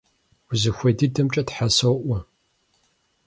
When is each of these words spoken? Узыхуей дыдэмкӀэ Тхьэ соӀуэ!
Узыхуей 0.51 0.93
дыдэмкӀэ 0.97 1.43
Тхьэ 1.47 1.67
соӀуэ! 1.77 2.19